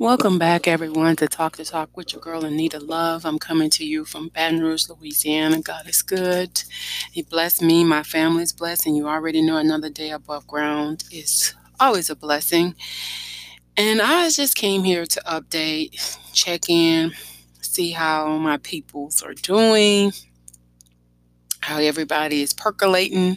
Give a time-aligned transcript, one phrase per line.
[0.00, 3.26] Welcome back, everyone, to Talk That Talk with your girl Anita Love.
[3.26, 5.60] I'm coming to you from Baton Rouge, Louisiana.
[5.60, 6.62] God is good.
[7.12, 7.84] He blessed me.
[7.84, 12.76] My family's blessed, and you already know another day above ground is always a blessing.
[13.76, 17.12] And I just came here to update, check in,
[17.60, 20.12] see how my peoples are doing,
[21.60, 23.36] how everybody is percolating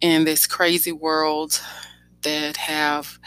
[0.00, 1.60] in this crazy world
[2.22, 3.18] that have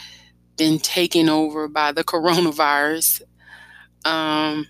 [0.57, 3.21] been taken over by the coronavirus.
[4.03, 4.67] Um,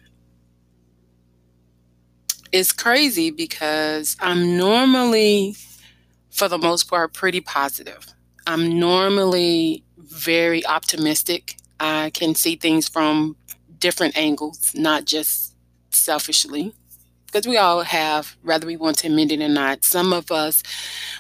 [2.52, 5.56] it's crazy because I'm normally,
[6.30, 8.06] for the most part, pretty positive.
[8.46, 11.58] I'm normally very optimistic.
[11.80, 13.36] I can see things from
[13.80, 15.56] different angles, not just
[15.92, 16.74] selfishly.
[17.26, 20.64] Because we all have, whether we want to admit it or not, some of us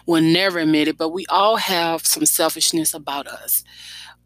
[0.06, 3.66] will never admit it, but we all have some selfishness about us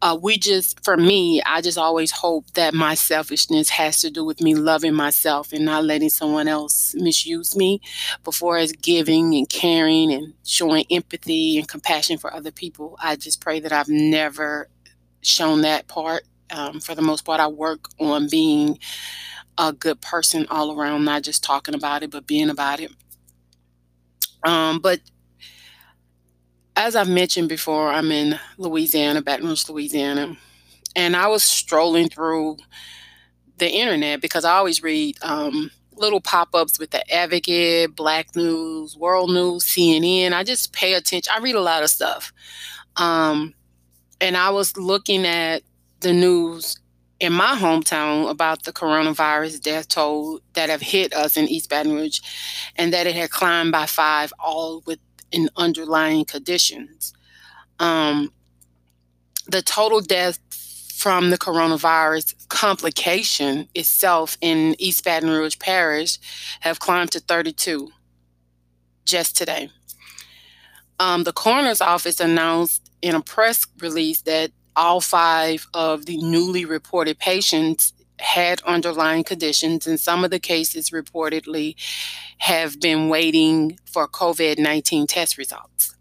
[0.02, 4.24] uh, we just, for me, I just always hope that my selfishness has to do
[4.24, 7.80] with me loving myself and not letting someone else misuse me
[8.24, 12.98] before as giving and caring and showing empathy and compassion for other people.
[13.02, 14.68] I just pray that I've never
[15.22, 16.24] shown that part.
[16.50, 18.80] Um, for the most part, I work on being
[19.58, 22.92] a good person all around, not just talking about it, but being about it.
[24.44, 25.00] Um, but
[26.76, 30.36] as I've mentioned before, I'm in Louisiana, Baton Rouge, Louisiana,
[30.96, 32.58] and I was strolling through
[33.58, 38.96] the internet because I always read um, little pop ups with the Advocate, Black News,
[38.96, 40.32] World News, CNN.
[40.32, 41.32] I just pay attention.
[41.34, 42.32] I read a lot of stuff.
[42.96, 43.54] Um,
[44.20, 45.62] and I was looking at
[46.00, 46.78] the news
[47.20, 51.92] in my hometown about the coronavirus death toll that have hit us in East Baton
[51.92, 52.20] Rouge
[52.76, 54.98] and that it had climbed by five, all with
[55.32, 57.12] in underlying conditions.
[57.78, 58.32] Um,
[59.46, 60.38] the total death
[60.94, 66.18] from the coronavirus complication itself in East Baton Rouge Parish
[66.60, 67.90] have climbed to 32
[69.04, 69.68] just today.
[71.00, 76.64] Um, the coroner's office announced in a press release that all five of the newly
[76.64, 77.92] reported patients
[78.22, 81.74] had underlying conditions, and some of the cases reportedly
[82.38, 85.96] have been waiting for COVID 19 test results.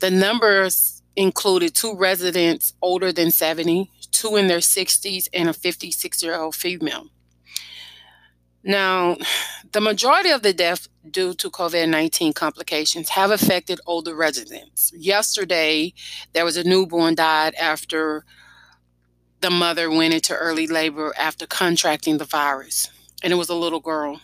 [0.00, 6.22] The numbers included two residents older than 70, two in their 60s, and a 56
[6.22, 7.06] year old female.
[8.66, 9.18] Now,
[9.72, 14.90] the majority of the deaths due to COVID 19 complications have affected older residents.
[14.96, 15.92] Yesterday,
[16.32, 18.24] there was a newborn died after
[19.44, 22.88] the mother went into early labor after contracting the virus,
[23.22, 24.18] and it was a little girl.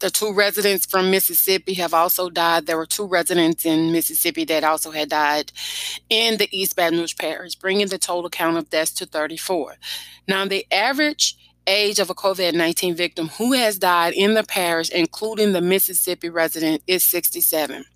[0.00, 2.66] The two residents from Mississippi have also died.
[2.66, 5.52] There were two residents in Mississippi that also had died
[6.10, 9.76] in the East Baton Rouge Parish, bringing the total count of deaths to 34.
[10.28, 11.34] Now, the average
[11.66, 16.28] age of a COVID 19 victim who has died in the parish, including the Mississippi
[16.28, 17.86] resident, is 67.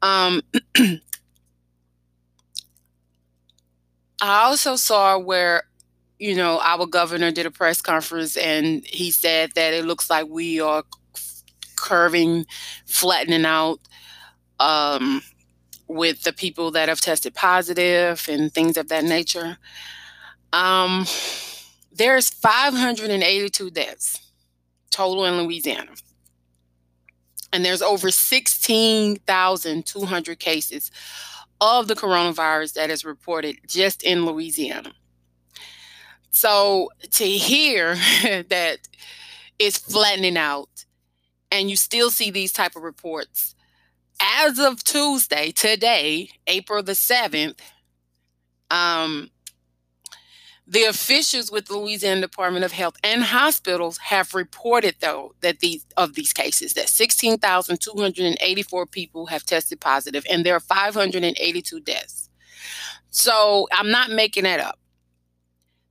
[0.00, 0.40] Um,
[4.22, 5.64] I also saw where,
[6.20, 10.28] you know, our governor did a press conference and he said that it looks like
[10.28, 10.84] we are
[11.74, 12.46] curving,
[12.86, 13.80] flattening out
[14.60, 15.22] um,
[15.88, 19.58] with the people that have tested positive and things of that nature.
[20.52, 21.04] Um,
[21.90, 24.20] there's 582 deaths
[24.92, 25.94] total in Louisiana.
[27.52, 30.92] And there's over 16,200 cases
[31.62, 34.92] of the coronavirus that is reported just in Louisiana.
[36.30, 37.94] So to hear
[38.48, 38.78] that
[39.60, 40.84] it's flattening out
[41.52, 43.54] and you still see these type of reports
[44.20, 47.60] as of Tuesday, today, April the 7th,
[48.70, 49.30] um,
[50.72, 55.84] the officials with the Louisiana Department of Health and hospitals have reported, though, that these
[55.98, 62.30] of these cases that 16,284 people have tested positive, and there are 582 deaths.
[63.10, 64.78] So I'm not making that up.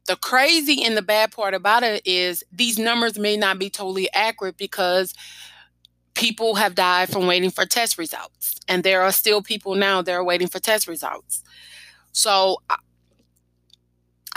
[0.08, 4.12] The crazy and the bad part about it is these numbers may not be totally
[4.14, 5.14] accurate because
[6.16, 10.12] people have died from waiting for test results, and there are still people now that
[10.12, 11.44] are waiting for test results.
[12.14, 12.64] So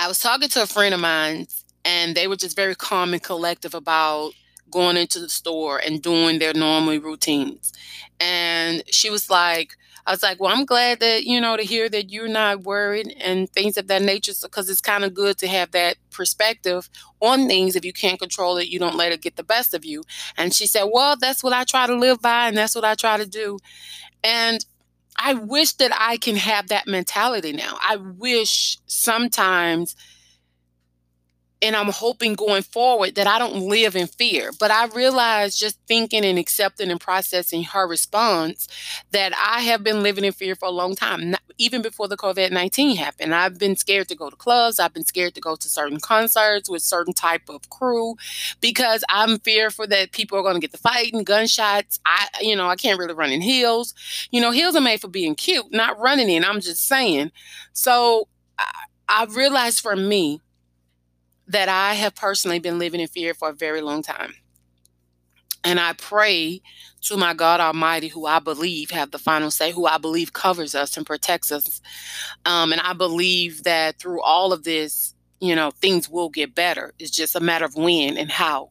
[0.04, 1.46] I was talking to a friend of mine,
[1.82, 4.32] and they were just very calm and collective about
[4.70, 7.72] going into the store and doing their normal routines.
[8.20, 11.88] And she was like, I was like, well, I'm glad that, you know, to hear
[11.88, 14.34] that you're not worried and things of that nature.
[14.42, 16.90] Because it's kind of good to have that perspective
[17.22, 17.74] on things.
[17.74, 20.02] If you can't control it, you don't let it get the best of you.
[20.36, 22.94] And she said, well, that's what I try to live by and that's what I
[22.94, 23.58] try to do.
[24.22, 24.66] And
[25.16, 27.78] I wish that I can have that mentality now.
[27.86, 29.96] I wish sometimes
[31.64, 34.50] and I'm hoping going forward that I don't live in fear.
[34.60, 38.68] But I realized just thinking and accepting and processing her response
[39.12, 42.18] that I have been living in fear for a long time, Not, even before the
[42.18, 43.34] COVID 19 happened.
[43.34, 46.68] I've been scared to go to clubs, I've been scared to go to certain concerts
[46.68, 48.16] with certain type of crew
[48.60, 51.98] because I'm fearful that people are going to get the fighting, gunshots.
[52.04, 53.94] I, you know, I can't really run in heels.
[54.30, 56.44] You know, heels are made for being cute, not running in.
[56.44, 57.32] I'm just saying.
[57.72, 58.28] So
[58.58, 58.70] I,
[59.08, 60.42] I realized for me,
[61.48, 64.34] that I have personally been living in fear for a very long time.
[65.62, 66.60] And I pray
[67.02, 70.74] to my God Almighty, who I believe have the final say, who I believe covers
[70.74, 71.80] us and protects us.
[72.44, 76.92] Um, and I believe that through all of this, you know, things will get better.
[76.98, 78.70] It's just a matter of when and how.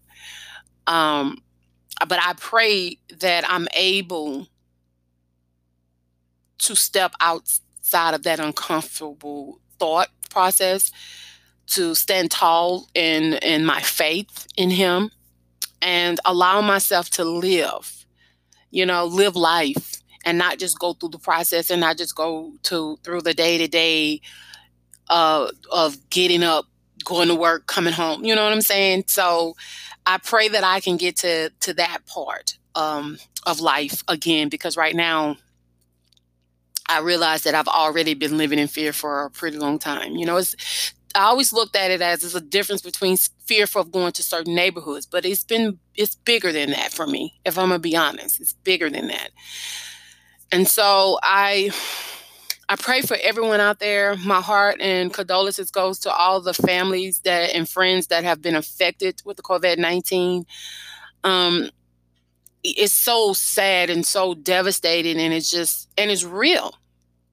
[0.85, 1.39] Um,
[2.07, 4.47] but I pray that I'm able
[6.59, 10.91] to step outside of that uncomfortable thought process
[11.67, 15.09] to stand tall in in my faith in him
[15.81, 18.05] and allow myself to live
[18.71, 22.53] you know live life and not just go through the process and not just go
[22.63, 24.21] to through the day to day
[25.09, 26.65] uh of getting up
[27.05, 29.55] going to work coming home you know what i'm saying so
[30.05, 34.77] i pray that i can get to to that part um of life again because
[34.77, 35.35] right now
[36.89, 40.15] I realize that I've already been living in fear for a pretty long time.
[40.15, 43.91] You know, it's I always looked at it as there's a difference between fearful of
[43.91, 47.39] going to certain neighborhoods, but it's been it's bigger than that for me.
[47.45, 49.29] If I'm gonna be honest, it's bigger than that.
[50.51, 51.71] And so I
[52.69, 54.15] I pray for everyone out there.
[54.17, 58.55] My heart and condolences goes to all the families that and friends that have been
[58.55, 60.45] affected with the COVID nineteen.
[61.23, 61.69] Um,
[62.63, 66.75] it's so sad and so devastating, and it's just and it's real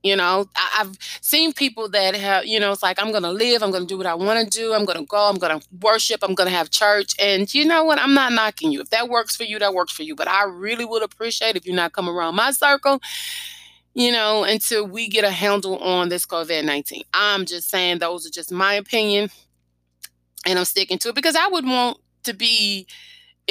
[0.02, 3.30] you know, I, have seen people that have, you know, it's like, I'm going to
[3.30, 5.36] live, I'm going to do what I want to do, I'm going to go, I'm
[5.36, 7.14] going to worship, I'm going to have church.
[7.20, 7.98] And you know what?
[7.98, 8.80] I'm not knocking you.
[8.80, 10.14] If that works for you, that works for you.
[10.14, 13.00] But I really would appreciate if you're not coming around my circle,
[13.94, 17.02] you know, until we get a handle on this COVID 19.
[17.12, 19.30] I'm just saying, those are just my opinion.
[20.46, 22.86] And I'm sticking to it because I would want to be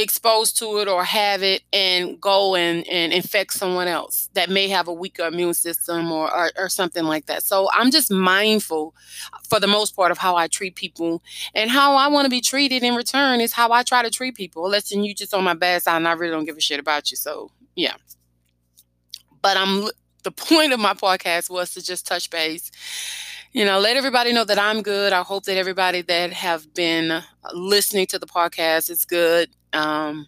[0.02, 4.68] exposed to it or have it and go and, and infect someone else that may
[4.68, 7.44] have a weaker immune system or, or, or, something like that.
[7.44, 8.96] So I'm just mindful
[9.50, 11.22] for the most part of how I treat people
[11.54, 14.36] and how I want to be treated in return is how I try to treat
[14.36, 14.68] people.
[14.70, 17.12] Listen, you just on my bad side and I really don't give a shit about
[17.12, 17.18] you.
[17.18, 17.96] So yeah.
[19.42, 19.90] But I'm
[20.24, 22.72] the point of my podcast was to just touch base
[23.52, 25.12] you know, let everybody know that I'm good.
[25.14, 27.24] I hope that everybody that have been
[27.54, 29.50] listening to the podcast is good.
[29.74, 30.28] Um,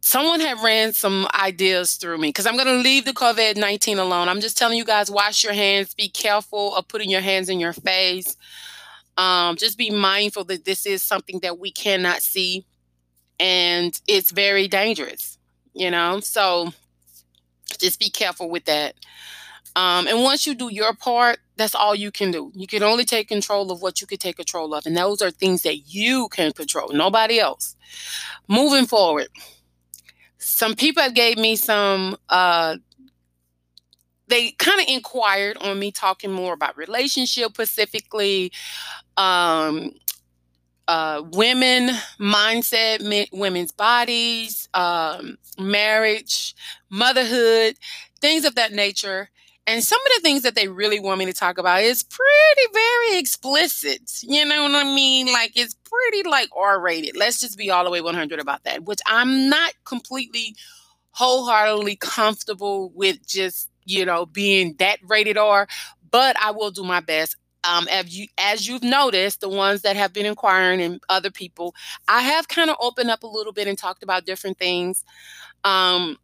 [0.00, 3.98] someone had ran some ideas through me because I'm going to leave the COVID 19
[3.98, 4.28] alone.
[4.28, 7.60] I'm just telling you guys wash your hands, be careful of putting your hands in
[7.60, 8.36] your face.
[9.16, 12.66] Um, just be mindful that this is something that we cannot see
[13.38, 15.38] and it's very dangerous,
[15.72, 16.20] you know?
[16.20, 16.72] So
[17.78, 18.94] just be careful with that.
[19.80, 22.52] Um, and once you do your part, that's all you can do.
[22.54, 24.84] You can only take control of what you can take control of.
[24.84, 27.76] And those are things that you can control, nobody else.
[28.46, 29.28] Moving forward,
[30.38, 32.76] some people have gave me some uh
[34.28, 38.52] they kind of inquired on me talking more about relationship specifically
[39.16, 39.92] um
[40.88, 46.54] uh, women mindset, women's bodies, um, marriage,
[46.90, 47.76] motherhood,
[48.20, 49.30] things of that nature.
[49.66, 52.72] And some of the things that they really want me to talk about is pretty
[52.72, 54.00] very explicit.
[54.22, 55.32] You know what I mean?
[55.32, 57.16] Like it's pretty like R rated.
[57.16, 60.56] Let's just be all the way 100 about that, which I'm not completely
[61.12, 65.68] wholeheartedly comfortable with just, you know, being that rated R,
[66.10, 67.36] but I will do my best.
[67.62, 71.74] Um, as you as you've noticed, the ones that have been inquiring and other people,
[72.08, 75.04] I have kind of opened up a little bit and talked about different things.
[75.64, 76.16] Um,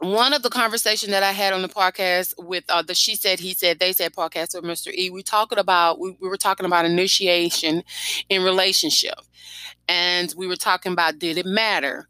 [0.00, 3.40] one of the conversation that I had on the podcast with uh, the she said
[3.40, 4.92] he said they said podcast with Mr.
[4.94, 7.82] E, we talking about we, we were talking about initiation
[8.28, 9.18] in relationship,
[9.88, 12.08] and we were talking about did it matter,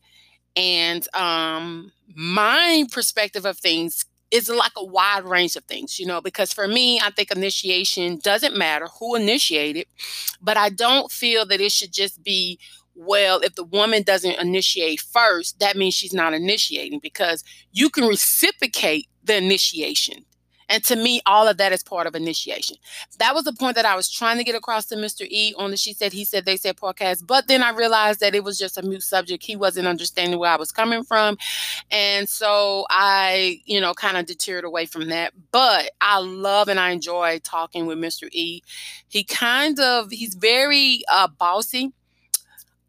[0.57, 6.21] and um, my perspective of things is like a wide range of things, you know,
[6.21, 9.87] because for me, I think initiation doesn't matter who initiated,
[10.41, 12.59] but I don't feel that it should just be
[12.99, 18.07] well, if the woman doesn't initiate first, that means she's not initiating because you can
[18.07, 20.25] reciprocate the initiation.
[20.69, 22.77] And to me, all of that is part of initiation.
[23.19, 25.27] That was the point that I was trying to get across to Mr.
[25.31, 27.27] E on the She Said, He Said, They Said podcast.
[27.27, 29.45] But then I realized that it was just a mute subject.
[29.45, 31.39] He wasn't understanding where I was coming from.
[31.91, 35.33] And so I, you know, kind of deterred away from that.
[35.53, 38.29] But I love and I enjoy talking with Mr.
[38.31, 38.61] E.
[39.09, 41.93] He kind of, he's very uh, bossy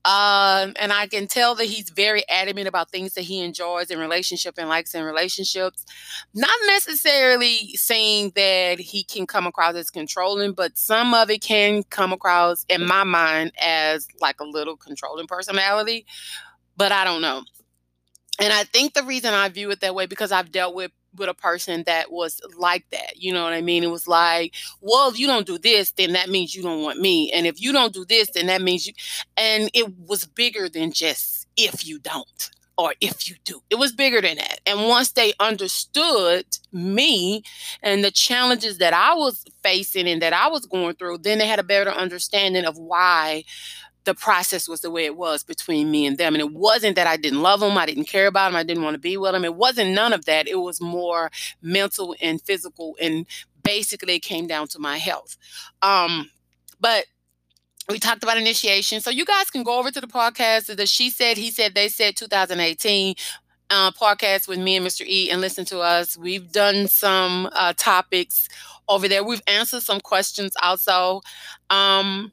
[0.05, 3.99] um, and I can tell that he's very adamant about things that he enjoys in
[3.99, 5.85] relationship and likes in relationships.
[6.33, 11.83] Not necessarily saying that he can come across as controlling, but some of it can
[11.83, 16.05] come across in my mind as like a little controlling personality.
[16.77, 17.43] But I don't know.
[18.39, 21.29] And I think the reason I view it that way because I've dealt with with
[21.29, 23.17] a person that was like that.
[23.17, 23.83] You know what I mean?
[23.83, 26.99] It was like, well, if you don't do this, then that means you don't want
[26.99, 27.31] me.
[27.31, 28.93] And if you don't do this, then that means you.
[29.37, 33.61] And it was bigger than just if you don't or if you do.
[33.69, 34.61] It was bigger than that.
[34.65, 37.43] And once they understood me
[37.83, 41.47] and the challenges that I was facing and that I was going through, then they
[41.47, 43.43] had a better understanding of why
[44.09, 46.33] the process was the way it was between me and them.
[46.33, 48.83] And it wasn't that I didn't love them, I didn't care about them, I didn't
[48.83, 49.45] want to be with them.
[49.45, 50.47] It wasn't none of that.
[50.47, 51.29] It was more
[51.61, 52.95] mental and physical.
[52.99, 53.27] And
[53.63, 55.37] basically, it came down to my health.
[55.83, 56.31] Um,
[56.79, 57.05] but
[57.87, 58.99] we talked about initiation.
[58.99, 61.87] So you guys can go over to the podcast, the She Said, He Said, They
[61.87, 63.13] Said 2018
[63.69, 65.05] uh, podcast with me and Mr.
[65.05, 66.17] E and listen to us.
[66.17, 68.49] We've done some uh, topics
[68.87, 69.23] over there.
[69.23, 71.21] We've answered some questions also.
[71.69, 72.31] Um,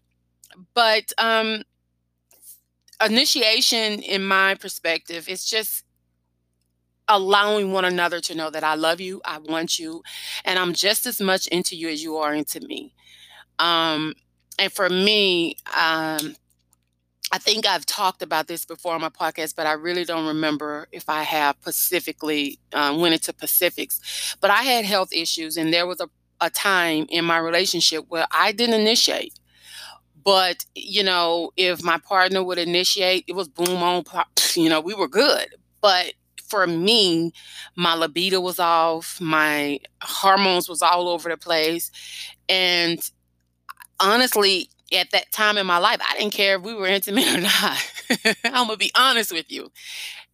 [0.75, 1.63] but um,
[3.05, 5.85] initiation, in my perspective, is just
[7.09, 10.03] allowing one another to know that I love you, I want you,
[10.45, 12.95] and I'm just as much into you as you are into me.
[13.59, 14.15] Um,
[14.59, 16.37] and for me, um,
[17.33, 20.89] I think I've talked about this before on my podcast, but I really don't remember
[20.93, 24.37] if I have specifically um, went into specifics.
[24.41, 26.09] But I had health issues, and there was a,
[26.41, 29.39] a time in my relationship where I didn't initiate.
[30.27, 34.05] But, you know, if my partner would initiate, it was boom on,
[34.57, 35.49] you know, we were good.
[35.83, 36.15] But
[36.49, 37.33] for me,
[37.77, 41.93] my libido was off, my hormones was all over the place.
[42.49, 43.01] And
[44.01, 47.41] honestly, at that time in my life, I didn't care if we were intimate or
[47.41, 47.93] not.
[48.45, 49.71] I'm gonna be honest with you.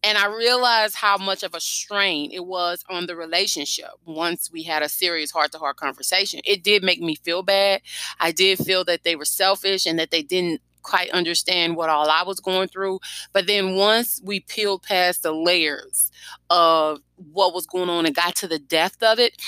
[0.04, 4.64] And I realized how much of a strain it was on the relationship once we
[4.64, 6.40] had a serious heart to heart conversation.
[6.44, 7.82] It did make me feel bad.
[8.18, 12.10] I did feel that they were selfish and that they didn't quite understand what all
[12.10, 13.00] I was going through.
[13.32, 16.10] But then once we peeled past the layers
[16.50, 19.40] of what was going on and got to the depth of it,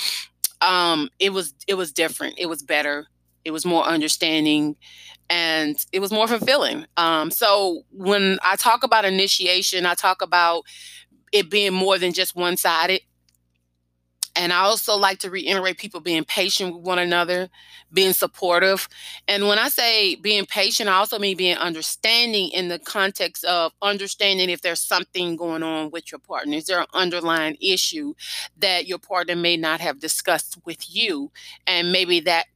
[0.61, 2.35] um, it was it was different.
[2.37, 3.07] It was better.
[3.43, 4.75] It was more understanding
[5.29, 6.85] and it was more fulfilling.
[6.97, 10.63] Um, so when I talk about initiation, I talk about
[11.31, 13.01] it being more than just one sided.
[14.37, 17.47] And I also like to reiterate people being patient with one another,
[17.93, 18.89] being supportive.
[19.29, 23.71] And when I say being patient, I also mean being understanding in the context of
[23.81, 26.57] understanding if there's something going on with your partner.
[26.57, 28.13] Is there an underlying issue
[28.57, 31.31] that your partner may not have discussed with you?
[31.65, 32.47] And maybe that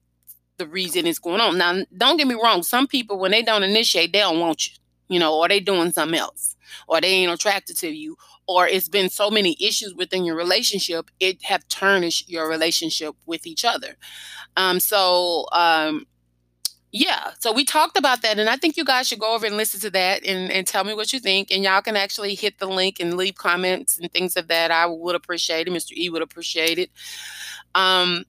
[0.59, 1.57] the reason it's going on.
[1.57, 2.61] Now, don't get me wrong.
[2.61, 4.73] Some people, when they don't initiate, they don't want you,
[5.07, 6.55] you know, or they doing something else,
[6.87, 8.15] or they ain't attracted to you,
[8.47, 13.47] or it's been so many issues within your relationship, it have tarnished your relationship with
[13.47, 13.95] each other.
[14.55, 16.05] Um, so, um,
[16.91, 19.55] yeah, so we talked about that, and I think you guys should go over and
[19.55, 21.51] listen to that and, and tell me what you think.
[21.51, 24.71] And y'all can actually hit the link and leave comments and things of that.
[24.71, 25.71] I would appreciate it.
[25.71, 25.91] Mr.
[25.95, 26.89] E would appreciate it.
[27.75, 28.25] Um,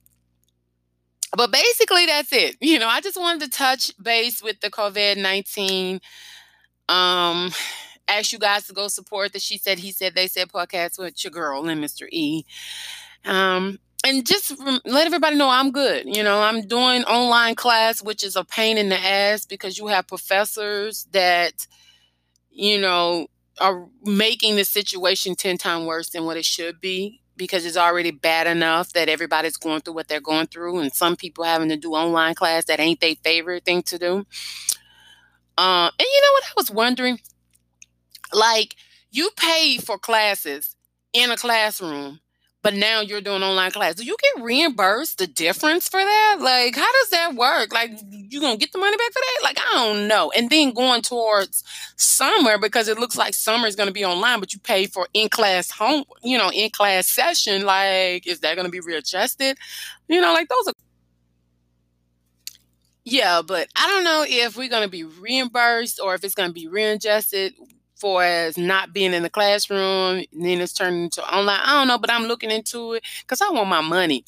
[1.41, 2.55] but basically that's it.
[2.61, 5.99] You know i just wanted to touch base with the covid-19
[6.87, 7.51] um
[8.07, 11.23] ask you guys to go support the she said he said they said podcast with
[11.23, 12.45] your girl and mr e.
[13.25, 14.53] Um and just
[14.85, 16.05] let everybody know i'm good.
[16.05, 19.87] You know i'm doing online class which is a pain in the ass because you
[19.87, 21.65] have professors that
[22.51, 23.27] you know
[23.59, 28.11] are making the situation 10 times worse than what it should be because it's already
[28.11, 31.75] bad enough that everybody's going through what they're going through, and some people having to
[31.75, 34.27] do online class that ain't their favorite thing to do.
[35.57, 37.19] Uh, and you know what I was wondering?
[38.31, 38.75] Like,
[39.09, 40.75] you pay for classes
[41.13, 42.19] in a classroom
[42.63, 43.95] but now you're doing online class.
[43.95, 46.37] Do you get reimbursed the difference for that?
[46.39, 47.73] Like, how does that work?
[47.73, 49.39] Like, you gonna get the money back for that?
[49.43, 50.31] Like, I don't know.
[50.35, 51.63] And then going towards
[51.95, 55.29] summer because it looks like summer is gonna be online, but you pay for in
[55.29, 57.65] class home, you know, in class session.
[57.65, 59.57] Like, is that gonna be readjusted?
[60.07, 60.73] You know, like those are.
[63.03, 66.67] Yeah, but I don't know if we're gonna be reimbursed or if it's gonna be
[66.67, 67.53] readjusted
[68.01, 71.59] for as not being in the classroom, then it's turned into online.
[71.61, 74.25] I don't know, but I'm looking into it because I want my money.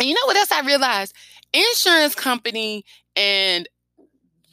[0.00, 1.14] And you know what else I realized?
[1.52, 3.68] Insurance company and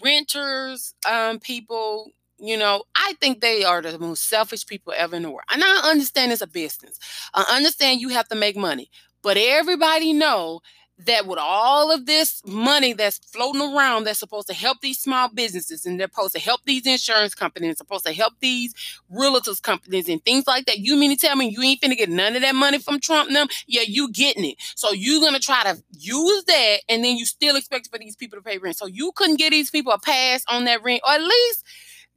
[0.04, 5.24] renters, um, people, you know, I think they are the most selfish people ever in
[5.24, 5.48] the world.
[5.50, 7.00] And I understand it's a business.
[7.34, 8.92] I understand you have to make money.
[9.24, 10.60] But everybody know
[11.00, 15.30] that with all of this money that's floating around that's supposed to help these small
[15.30, 18.74] businesses and they're supposed to help these insurance companies, supposed to help these
[19.14, 20.80] realtors companies and things like that.
[20.80, 23.32] You mean to tell me you ain't finna get none of that money from Trump
[23.32, 23.48] them?
[23.68, 24.56] Yeah, you getting it.
[24.76, 28.40] So you gonna try to use that and then you still expect for these people
[28.40, 28.78] to pay rent.
[28.78, 31.64] So you couldn't get these people a pass on that rent, or at least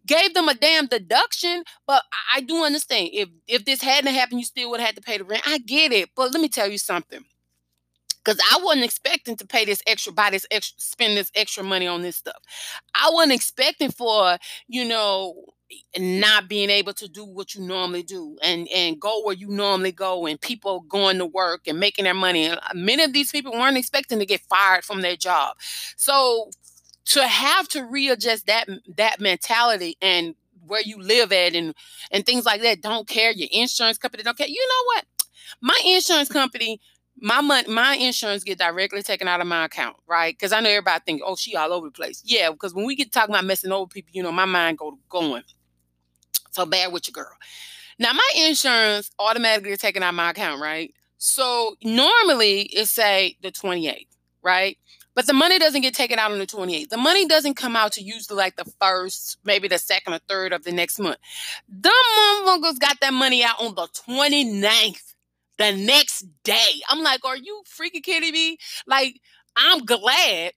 [0.07, 1.65] gave them a damn deduction.
[1.87, 2.03] But
[2.35, 5.19] I do understand if if this hadn't happened, you still would have had to pay
[5.19, 5.43] the rent.
[5.47, 6.11] I get it.
[6.17, 7.25] But let me tell you something
[8.25, 11.87] because I wasn't expecting to pay this extra, buy this extra, spend this extra money
[11.87, 12.37] on this stuff.
[12.95, 15.35] I wasn't expecting for, you know,
[15.99, 19.93] not being able to do what you normally do and and go where you normally
[19.93, 22.47] go and people going to work and making their money.
[22.47, 25.57] And uh, many of these people weren't expecting to get fired from their job.
[25.97, 26.50] So
[27.07, 30.35] to have to readjust that that mentality and
[30.67, 31.75] where you live at and
[32.11, 34.49] and things like that don't care your insurance company don't care.
[34.49, 35.05] You know what?
[35.61, 36.81] My insurance company
[37.21, 40.35] my money, my insurance get directly taken out of my account, right?
[40.35, 42.23] Because I know everybody think, oh, she all over the place.
[42.25, 44.99] Yeah, because when we get talking about messing over people, you know, my mind go
[45.09, 45.43] going.
[46.53, 47.37] So bad with your girl.
[47.99, 50.93] Now my insurance automatically taken out of my account, right?
[51.19, 54.07] So normally it say the 28th,
[54.43, 54.79] right?
[55.15, 56.89] But the money doesn't get taken out on the 28th.
[56.89, 60.53] The money doesn't come out to usually like the first, maybe the second or third
[60.53, 61.19] of the next month.
[61.69, 65.10] The motherfuckers got that money out on the 29th
[65.61, 66.81] the next day.
[66.88, 68.57] I'm like, are you freaking kidding me?
[68.87, 69.21] Like,
[69.57, 70.52] I'm glad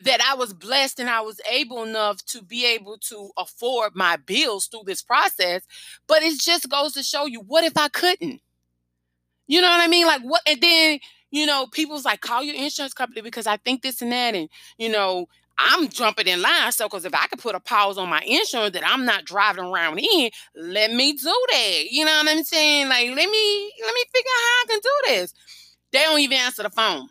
[0.00, 4.16] that I was blessed and I was able enough to be able to afford my
[4.16, 5.62] bills through this process.
[6.06, 8.40] But it just goes to show you what if I couldn't?
[9.46, 10.06] You know what I mean?
[10.06, 10.42] Like, what?
[10.46, 10.98] And then,
[11.30, 14.34] you know, people's like, call your insurance company because I think this and that.
[14.34, 15.26] And, you know,
[15.62, 16.72] I'm jumping in line.
[16.72, 19.64] So, because if I could put a pause on my insurance that I'm not driving
[19.64, 21.84] around in, let me do that.
[21.90, 22.88] You know what I'm saying?
[22.88, 25.34] Like, let me let me figure out how I can do this.
[25.92, 27.08] They don't even answer the phone.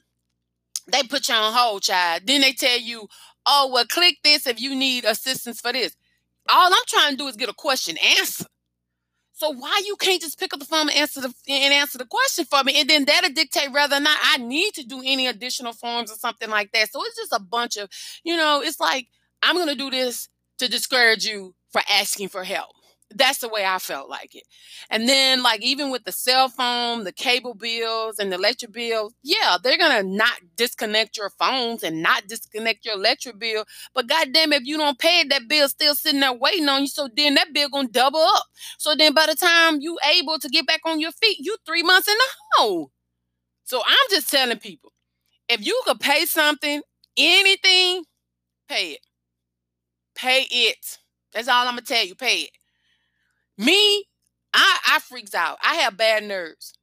[0.87, 2.23] They put you on hold, child.
[2.25, 3.07] Then they tell you,
[3.45, 5.95] oh, well, click this if you need assistance for this.
[6.49, 8.47] All I'm trying to do is get a question answered.
[9.41, 12.05] So why you can't just pick up the phone and answer the and answer the
[12.05, 15.25] question for me, and then that'll dictate whether or not I need to do any
[15.25, 16.91] additional forms or something like that.
[16.91, 17.89] So it's just a bunch of,
[18.23, 19.07] you know, it's like
[19.41, 22.75] I'm gonna do this to discourage you for asking for help
[23.15, 24.43] that's the way I felt like it.
[24.89, 29.11] And then, like, even with the cell phone, the cable bills, and the electric bill,
[29.23, 33.65] yeah, they're gonna not disconnect your phones and not disconnect your electric bill.
[33.93, 36.87] But goddamn, if you don't pay it, that bill's still sitting there waiting on you.
[36.87, 38.45] So then that bill gonna double up.
[38.77, 41.83] So then by the time you able to get back on your feet, you three
[41.83, 42.91] months in the hole.
[43.65, 44.93] So I'm just telling people,
[45.49, 46.81] if you could pay something,
[47.17, 48.05] anything,
[48.69, 49.01] pay it.
[50.15, 50.99] Pay it.
[51.33, 52.15] That's all I'm gonna tell you.
[52.15, 52.51] Pay it.
[53.61, 54.05] Me,
[54.53, 55.57] I I freaks out.
[55.63, 56.73] I have bad nerves.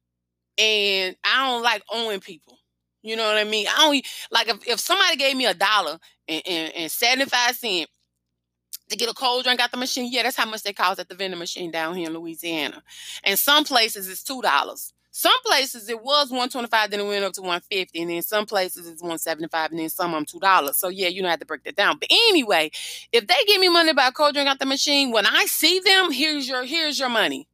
[0.57, 2.57] And I don't like owing people.
[3.01, 3.67] You know what I mean?
[3.67, 7.91] I don't like if, if somebody gave me a dollar and, and, and 75 cents
[8.89, 11.09] to get a cold drink out the machine, yeah, that's how much they cost at
[11.09, 12.83] the vending machine down here in Louisiana.
[13.23, 14.93] And some places it's two dollars.
[15.11, 18.87] Some places it was 125, then it went up to 150, and then some places
[18.87, 20.77] it's 175, and then some them two dollars.
[20.77, 21.97] So yeah, you don't have to break that down.
[21.99, 22.69] But anyway,
[23.11, 26.11] if they give me money by cold drink out the machine, when I see them,
[26.11, 27.47] here's your here's your money.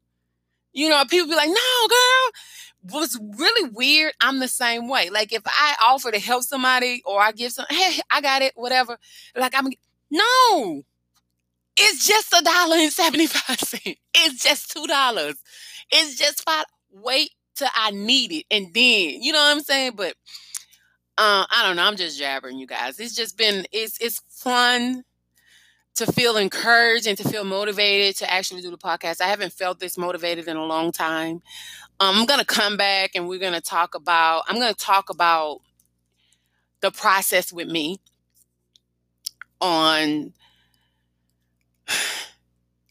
[0.74, 2.32] You know, people be like, no, girl.
[2.91, 5.10] What's really weird, I'm the same way.
[5.10, 8.54] Like if I offer to help somebody or I give some, hey, I got it,
[8.56, 8.98] whatever.
[9.36, 9.70] Like I'm
[10.12, 10.84] no,
[11.78, 14.00] it's just a dollar and 75 cents.
[14.13, 15.36] It's just two dollars.
[15.89, 16.65] It's just five.
[16.91, 18.46] Wait till I need it.
[18.52, 19.94] And then, you know what I'm saying?
[19.96, 20.15] But
[21.18, 21.84] uh, I don't know.
[21.84, 23.00] I'm just jabbering, you guys.
[23.00, 25.04] It's just been it's it's fun
[25.96, 29.22] to feel encouraged and to feel motivated to actually do the podcast.
[29.22, 31.41] I haven't felt this motivated in a long time.
[32.02, 34.44] Um, I'm gonna come back and we're gonna talk about.
[34.48, 35.60] I'm gonna talk about
[36.82, 38.00] the process with me
[39.62, 40.34] on.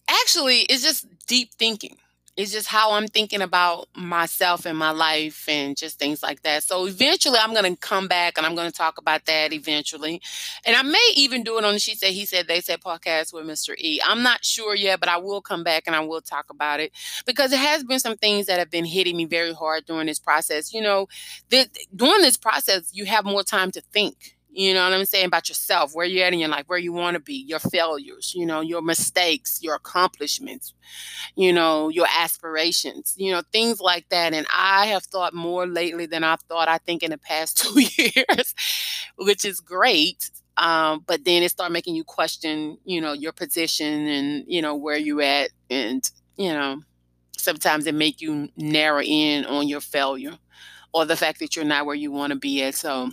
[0.09, 1.97] Actually, it's just deep thinking
[2.37, 6.65] it's just how I'm thinking about myself and my life and just things like that.
[6.65, 10.21] So eventually I'm going to come back and I'm going to talk about that eventually.
[10.67, 13.33] And I may even do it on the She Said, He Said, They Said podcast
[13.33, 13.75] with Mr.
[13.79, 14.01] E.
[14.05, 16.93] I'm not sure yet, but I will come back and I will talk about it
[17.25, 20.19] because it has been some things that have been hitting me very hard during this
[20.19, 20.75] process.
[20.75, 21.07] You know,
[21.51, 25.27] th- during this process, you have more time to think You know what I'm saying
[25.27, 28.33] about yourself, where you're at in your life, where you want to be, your failures,
[28.37, 30.75] you know, your mistakes, your accomplishments,
[31.35, 34.33] you know, your aspirations, you know, things like that.
[34.33, 37.81] And I have thought more lately than I've thought, I think, in the past two
[37.81, 38.55] years,
[39.17, 40.31] which is great.
[40.57, 44.77] Um, but then it start making you question, you know, your position and, you know,
[44.77, 45.51] where you at.
[45.69, 46.81] And, you know,
[47.37, 50.39] sometimes it make you narrow in on your failure
[50.93, 52.77] or the fact that you're not where you want to be at.
[52.77, 53.11] So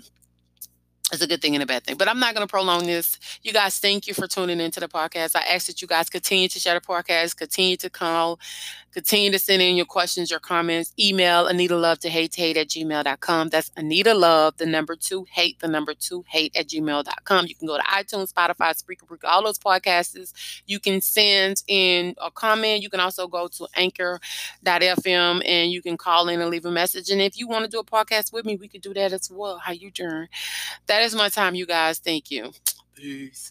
[1.12, 1.98] it's a good thing and a bad thing.
[1.98, 3.18] But I'm not going to prolong this.
[3.44, 5.36] You guys, thank you for tuning into the podcast.
[5.36, 8.40] I ask that you guys continue to share the podcast, continue to call,
[8.92, 10.94] continue to send in your questions, your comments.
[11.00, 13.50] Email Anita Love to hate hate at gmail.com.
[13.50, 17.48] That's Anita Love, the number two hate, the number two hate at gmail.com.
[17.48, 20.34] You can go to iTunes, Spotify, Spreaker, all those podcasts.
[20.68, 22.82] You can send in a comment.
[22.82, 27.10] You can also go to anchor.fm and you can call in and leave a message.
[27.10, 29.30] And if you want to do a podcast with me, we could do that as
[29.32, 29.58] well.
[29.58, 30.28] How you doing?
[30.88, 32.00] That is my time, you guys.
[32.00, 32.52] Thank you.
[32.96, 33.50] Peace.